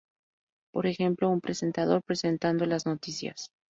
[0.73, 3.51] Por ejemplo, un presentador presentando las noticias.